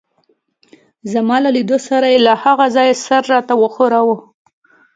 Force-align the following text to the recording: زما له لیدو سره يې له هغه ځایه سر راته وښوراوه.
زما 1.11 1.37
له 1.43 1.49
لیدو 1.55 1.77
سره 1.87 2.05
يې 2.13 2.19
له 2.27 2.33
هغه 2.43 2.65
ځایه 2.75 2.95
سر 3.05 3.21
راته 3.33 3.53
وښوراوه. 3.57 4.17